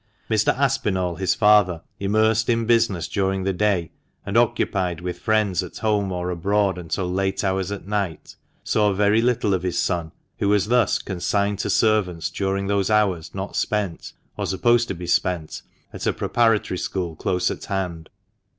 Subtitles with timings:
[0.31, 0.51] Mr.
[0.57, 3.91] Aspinall, his father, immersed in business during the day,
[4.25, 9.21] and occupied with friends at home or abroad until late hours at night, saw very
[9.21, 10.97] little of his son, who was thus.
[10.97, 15.61] con signed to servants during those hours not spent, or supposed to be spent,
[15.93, 18.09] at a preparatory school close at hand.